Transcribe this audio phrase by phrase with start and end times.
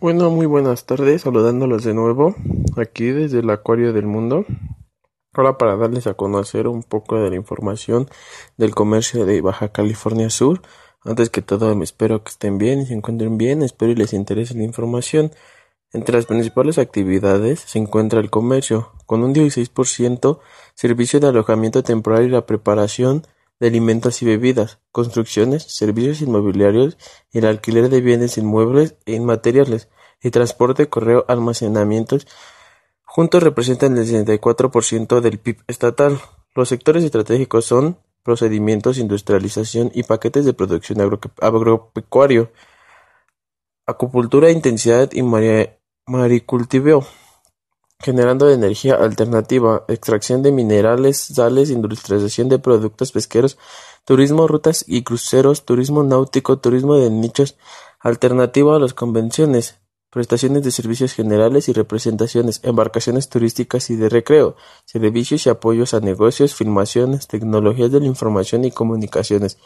[0.00, 2.34] Bueno, muy buenas tardes, saludándolos de nuevo
[2.78, 4.46] aquí desde el Acuario del Mundo.
[5.34, 8.08] Ahora para darles a conocer un poco de la información
[8.56, 10.62] del comercio de Baja California Sur.
[11.04, 14.14] Antes que todo, me espero que estén bien y se encuentren bien, espero y les
[14.14, 15.32] interese la información.
[15.92, 20.38] Entre las principales actividades se encuentra el comercio, con un 16%,
[20.74, 23.26] servicio de alojamiento temporal y la preparación
[23.60, 26.96] de alimentos y bebidas, construcciones, servicios inmobiliarios
[27.32, 29.88] el alquiler de bienes inmuebles e inmateriales,
[30.22, 32.26] y transporte, correo, almacenamientos,
[33.04, 36.20] juntos representan el 64% del PIB estatal.
[36.54, 41.00] Los sectores estratégicos son procedimientos, industrialización y paquetes de producción
[41.40, 42.52] agropecuario,
[43.86, 45.22] acupuntura, intensidad y
[48.00, 53.58] generando energía alternativa, extracción de minerales, sales, industrialización de productos pesqueros,
[54.04, 57.56] turismo, rutas y cruceros, turismo náutico, turismo de nichos,
[58.00, 59.78] alternativo a las convenciones,
[60.10, 64.56] prestaciones de servicios generales y representaciones, embarcaciones turísticas y de recreo,
[64.86, 69.58] servicios y apoyos a negocios, filmaciones, tecnologías de la información y comunicaciones,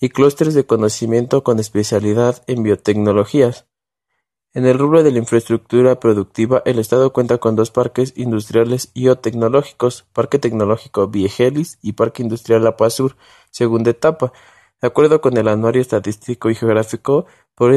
[0.00, 3.66] y clústeres de conocimiento con especialidad en biotecnologías.
[4.58, 9.06] En el rubro de la infraestructura productiva, el estado cuenta con dos parques industriales y
[9.06, 13.16] o tecnológicos, Parque Tecnológico Viejelis y Parque Industrial La Paz Sur,
[13.52, 14.32] segunda etapa.
[14.80, 17.72] De acuerdo con el Anuario Estadístico y Geográfico por,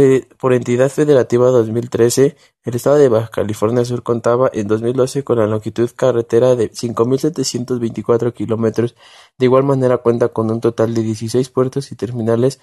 [0.54, 5.92] Entidad Federativa 2013, el estado de Baja California Sur contaba en 2012 con la longitud
[5.96, 8.96] carretera de 5.724 kilómetros.
[9.38, 12.60] De igual manera cuenta con un total de 16 puertos y terminales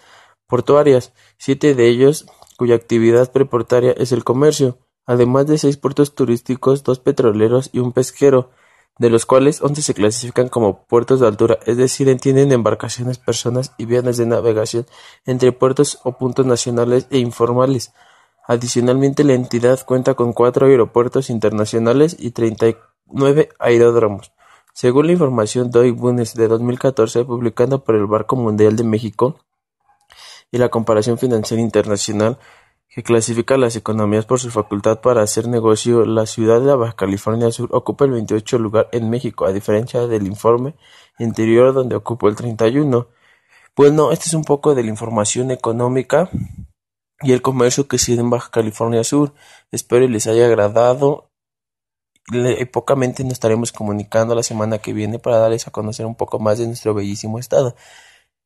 [0.48, 2.26] portuarias, siete de ellos
[2.58, 7.92] cuya actividad preportaria es el comercio, además de seis puertos turísticos, dos petroleros y un
[7.92, 8.50] pesquero,
[8.98, 13.72] de los cuales once se clasifican como puertos de altura, es decir, entienden embarcaciones, personas
[13.78, 14.86] y bienes de navegación
[15.24, 17.92] entre puertos o puntos nacionales e informales.
[18.44, 22.76] Adicionalmente, la entidad cuenta con cuatro aeropuertos internacionales y treinta y
[23.06, 24.32] nueve aeródromos.
[24.75, 29.38] Según la información de Bunes de 2014 publicada por el Barco Mundial de México,
[30.50, 32.38] y la comparación financiera internacional,
[32.88, 37.50] que clasifica las economías por su facultad para hacer negocio, la ciudad de Baja California
[37.50, 40.75] Sur ocupa el 28 lugar en México, a diferencia del informe
[41.19, 43.08] interior donde ocupó el 31.
[43.76, 46.31] Bueno, este es un poco de la información económica
[47.22, 49.34] y el comercio que sigue en Baja California Sur.
[49.70, 51.31] Espero les haya agradado.
[52.31, 56.38] Le, pocamente nos estaremos comunicando la semana que viene para darles a conocer un poco
[56.38, 57.75] más de nuestro bellísimo estado.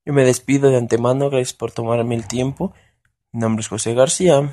[0.04, 2.72] Yo me despido de antemano, gracias por tomarme el tiempo.
[3.32, 4.52] Mi nombre es José García.